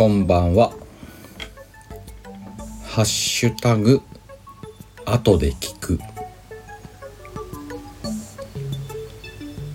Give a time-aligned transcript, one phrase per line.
[0.00, 0.72] こんばんは。
[2.86, 4.00] ハッシュタグ、
[5.04, 6.00] 後で聞く。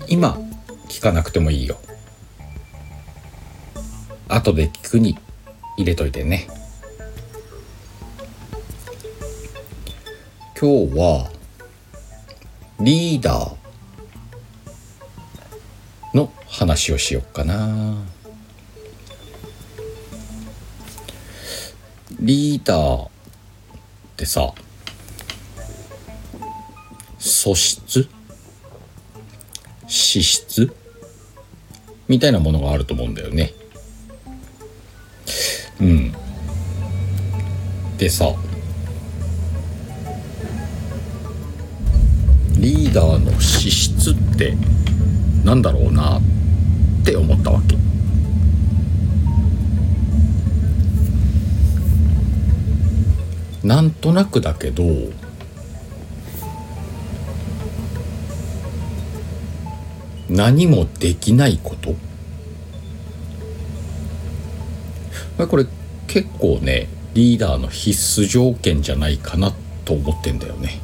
[0.08, 0.36] 今、
[0.88, 1.78] 聞かなくてもいいよ。
[4.26, 5.16] 後で聞くに
[5.76, 6.48] 入れといてね。
[10.60, 11.30] 今日は、
[12.80, 18.15] リーダーの話をしよっかな。
[22.20, 23.08] リーダーっ
[24.16, 24.52] てさ
[27.18, 28.08] 素質？
[29.86, 30.72] 資質？
[32.08, 33.52] みたいなものがあると思うんだよね。
[35.80, 36.12] うん。
[37.98, 38.34] でさ
[42.58, 44.56] リーダーの資質って
[45.44, 46.22] なんだろうなっ
[47.04, 47.76] て思ったわけ。
[53.66, 54.84] なんとなくだけど
[60.30, 61.94] 何もできないこと。
[65.48, 65.66] これ
[66.06, 69.52] 結構ねリーダーの必須条件じゃないかな
[69.84, 70.78] と思ってんだよね。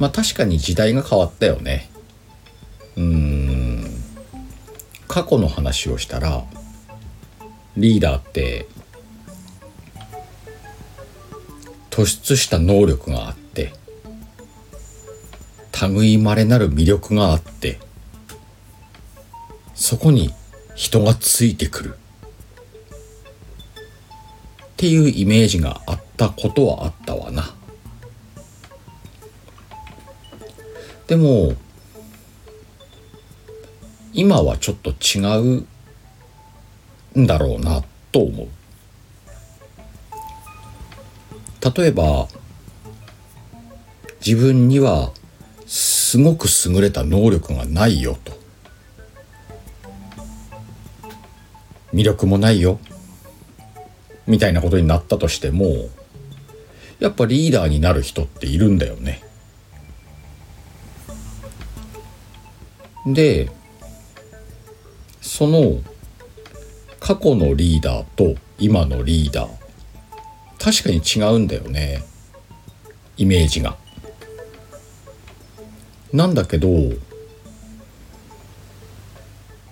[0.00, 1.88] まあ確かに時代が変わったよね。
[2.96, 3.84] うん。
[5.06, 6.44] 過去の話をしたら
[7.76, 8.66] リーダーって
[12.00, 13.74] 突出した能力があって
[15.82, 17.78] 類まれなる魅力があって
[19.74, 20.32] そこに
[20.74, 21.94] 人がついてくる。
[21.94, 21.96] っ
[24.78, 27.50] ていうイメージがあったことはあったわな。
[31.06, 31.52] でも
[34.14, 35.66] 今はちょっと違
[37.14, 38.59] うんだろうなと思う。
[41.60, 42.28] 例えば
[44.24, 45.12] 自分には
[45.66, 48.32] すごく優れた能力がないよと
[51.92, 52.78] 魅力もないよ
[54.26, 55.88] みたいなことになったとしても
[56.98, 59.22] やっぱリーダーになる人っているんだよね。
[63.06, 63.50] で
[65.20, 65.80] その
[67.00, 69.59] 過去のリーダーと今のリーダー
[70.60, 72.04] 確かに違うんだよね
[73.16, 73.76] イメージが。
[76.12, 76.68] なんだけど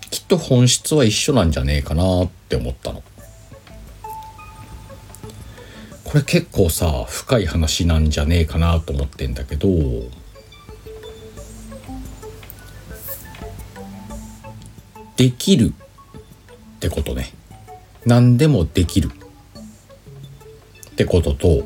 [0.09, 3.03] きっと本質は一緒なんじゃねえかなって思ったの。
[6.09, 9.67] これ結構さ深い話なんじゃねえかなと思ってんだけど
[15.17, 17.31] できるってことね
[18.07, 19.11] 何でもできる
[20.99, 21.63] ってことと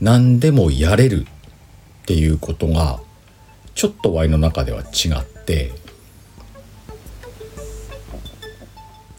[0.00, 1.26] 何でもやれる
[2.02, 2.98] っていうことが
[3.76, 5.70] ちょっとワイの中では違って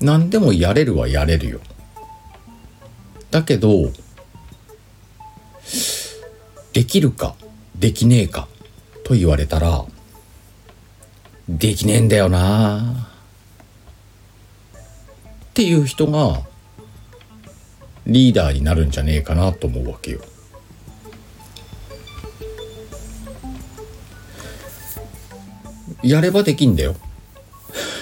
[0.01, 1.61] 何でもやれるはやれるよ。
[3.29, 3.93] だけど
[6.73, 7.35] できるか
[7.77, 8.49] できねえか
[9.05, 9.85] と言われたら
[11.47, 13.07] できねえんだよな
[15.45, 16.50] っていう人が
[18.07, 20.21] リーダーになるんじゃねえかなと思うわけよ。
[26.03, 26.95] やればできんだよ。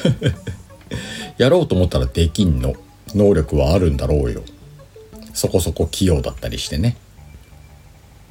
[1.38, 2.76] やろうと思ったらできんの。
[3.16, 4.44] 能力はあるんだろうよ。
[5.34, 6.98] そこそこ器用だったりしてね。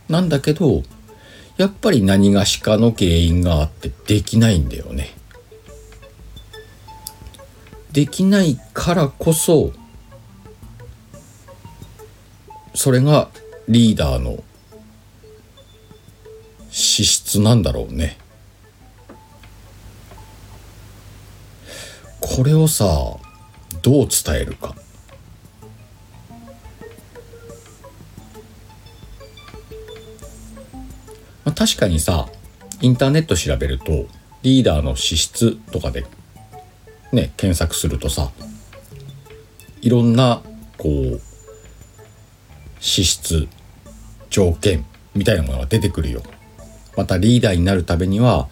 [0.09, 0.83] なんだけど、
[1.57, 5.15] やっぱり何がしかの原因があってできないんだよね。
[7.93, 9.73] できないからこそ
[12.75, 13.29] それが
[13.69, 14.43] リーダーの
[16.71, 18.19] 資質なんだろうね。
[22.21, 22.85] これをさ
[23.83, 24.75] どう伝えるか。
[31.45, 32.29] まあ、確かにさ
[32.83, 34.07] インターネット調べると
[34.43, 36.05] リーダーの資質とかで
[37.13, 38.31] ね検索するとさ
[39.81, 40.43] いろんな
[40.77, 41.21] こう
[42.81, 43.49] 資質
[44.31, 44.85] 条件
[45.15, 46.23] みたいなものが出てくるよ。
[46.97, 48.49] またリーダーになるためには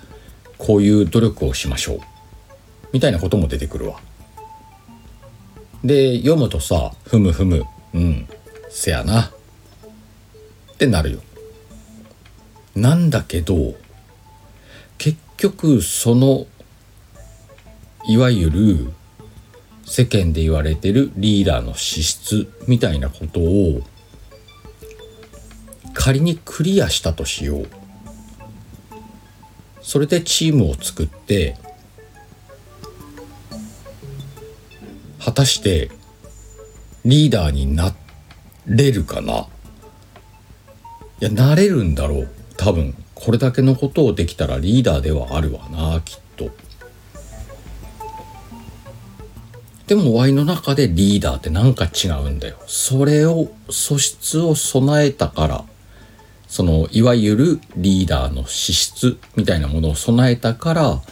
[0.58, 2.00] こういう努力をしましょう。
[2.92, 4.00] みたいなことも出てくるわ。
[5.84, 7.64] で読むとさふむふむ。
[7.94, 8.28] うん
[8.68, 9.22] せやな。
[9.22, 11.20] ってなるよ。
[12.74, 13.74] なんだけど
[14.98, 16.46] 結局その
[18.06, 18.92] いわゆる
[19.84, 23.82] 世間で言われてるリーダーの資質みたいなことを
[26.06, 27.68] 仮にクリアしたとしよう。
[29.82, 31.56] それでチームを作って
[35.18, 35.90] 果たして
[37.04, 37.92] リーダーにな
[38.66, 39.48] れるかな？
[41.18, 42.28] いやなれるんだろう。
[42.56, 46.50] 多分これだけのことをできたらリーダーではあるわなきっと。
[49.88, 52.58] でも Y の中でリーダーってなんか違うんだよ。
[52.68, 55.64] それを素質を備えたから
[56.48, 61.02] そのいわゆるリーダーの資質みたいなものを備えたから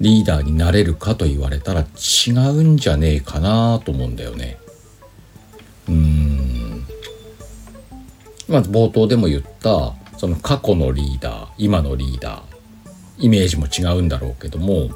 [0.00, 4.58] リーダーになれるかと言われたら違うんじゃねえかなと思うんだよね。
[5.88, 6.86] うーん。
[8.48, 12.42] まず冒頭でも言ったその過去のリーダー今のリーダー
[13.18, 14.90] イメージも違うんだろうけども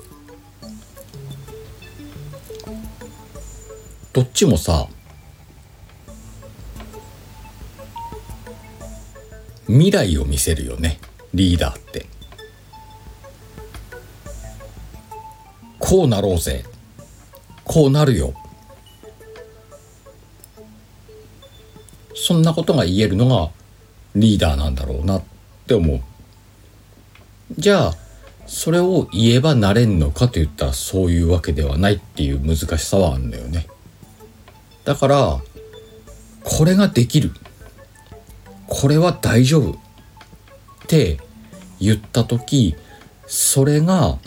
[4.13, 4.89] どっちもさ
[9.75, 11.01] 未来を見せるよね。
[11.35, 12.07] リーダーって。
[15.81, 16.65] こうなろうぜ。
[17.65, 18.35] こうなるよ。
[22.15, 23.51] そんなことが言えるのが
[24.15, 25.23] リーダーなんだろうなっ
[25.67, 26.01] て思う。
[27.59, 27.95] じゃあ
[28.47, 33.67] それを言えばなれんのかと言ったらそういうわけではないっていう難しさはあるんだよね。
[34.85, 35.41] だから
[36.45, 37.33] これができる。
[38.77, 39.75] これは大丈夫っ
[40.89, 41.19] て
[41.81, 42.75] 言った時
[43.25, 44.19] それが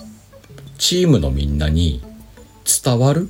[0.77, 2.01] チームのみんなに
[2.83, 3.29] 伝わる。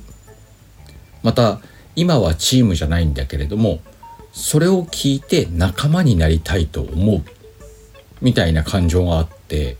[1.24, 1.60] また
[1.96, 3.80] 今はチームじゃないんだけれども
[4.32, 7.24] それを聞いて仲間になりたいと思う。
[8.20, 9.76] みたいな感情があって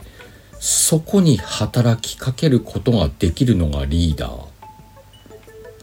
[0.58, 4.46] そこに働きかけることができるのがリーダー。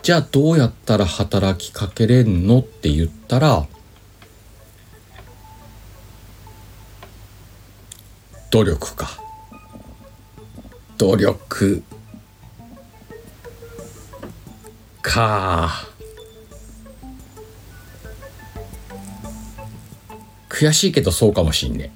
[0.03, 3.65] じゃあどうやったら働きかけれんのって言ったら
[8.51, 9.09] 努力か。
[10.97, 11.83] 努力。
[15.01, 15.85] か。
[20.49, 21.91] 悔しいけどそうかもしんね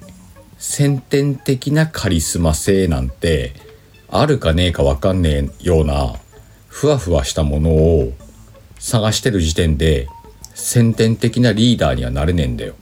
[0.58, 3.54] 先天的なカリスマ性なんて
[4.10, 6.16] あるかねえかわかんねえような
[6.68, 8.12] ふわふわしたものを
[8.78, 10.08] 探してる時点で
[10.54, 12.74] 先天的なリーダーにはなれねえんだよ。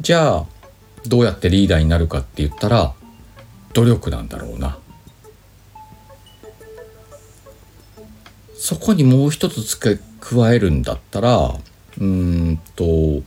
[0.00, 0.46] じゃあ
[1.08, 2.94] どうやってリーダーになるかって言ったら
[3.72, 4.78] 努力なんだろうな。
[8.54, 11.54] そこにもう一つ付け加えるんだったら
[12.00, 13.22] うんと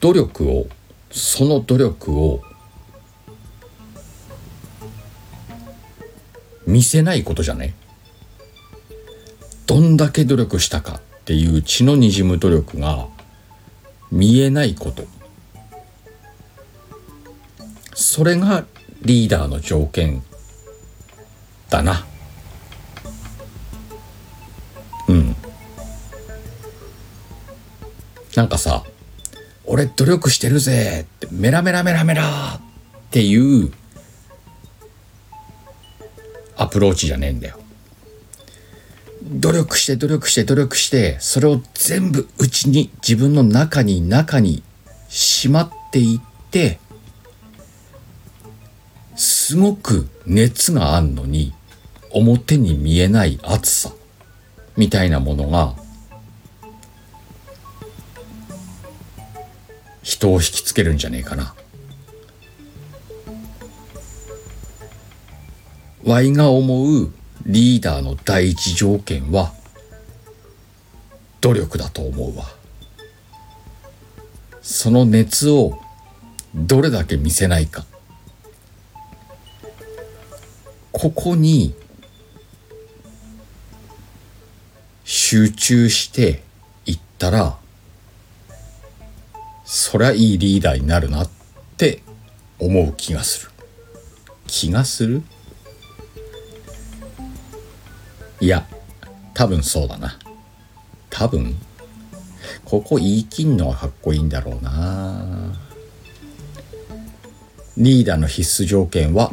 [0.00, 0.66] 努力を
[1.10, 2.42] その努力を
[6.66, 7.74] 見せないことじゃね
[9.66, 13.08] どんだけ努力したかっていう血のにじむ努力が
[14.10, 15.04] 見えないこと。
[17.94, 18.64] それが
[19.02, 20.22] リーダーの条件
[21.68, 22.06] だな。
[25.08, 25.36] うん。
[28.36, 28.84] なんかさ
[29.64, 32.60] 俺努力してるぜってメラメラメラメラっ
[33.10, 33.72] ていう
[36.56, 37.58] アプローチじゃねえんだよ。
[39.24, 44.62] 努力して努力して努力してそれを全部うちに自分の中に中に
[45.08, 46.78] しまっていって
[49.16, 51.52] すごく熱があんのに
[52.10, 53.92] 表に見えない熱さ
[54.76, 55.74] みたいなものが
[60.02, 61.54] 人を引きつけるんじゃねえかな。
[66.04, 67.12] Y が思う
[67.46, 69.52] リーダーの第一条件は
[71.40, 72.44] 努力だと思うわ。
[74.60, 75.78] その熱を
[76.54, 77.84] どれだけ見せないか。
[80.92, 81.74] ここに
[85.04, 86.42] 集中して
[86.86, 87.56] いったら
[89.64, 91.30] そりゃいいリーダーになるなっ
[91.76, 92.02] て
[92.58, 93.52] 思う気がする。
[94.46, 95.22] 気がする？
[98.40, 98.66] いや
[99.34, 100.18] 多分そうだな。
[101.08, 101.56] 多分
[102.64, 105.54] ここ言い切んのはかっこいいんだろうな。
[107.78, 109.32] リーダーの必須条件は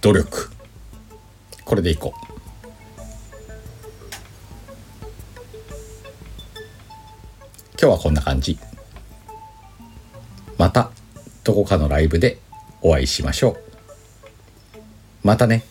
[0.00, 0.50] 努力。
[1.66, 2.26] これでいこう。
[7.78, 8.56] 今日はこんな感じ。
[10.56, 10.90] また
[11.42, 12.38] どこかのライブで
[12.80, 13.56] お会いしましょう。
[15.24, 15.64] またね。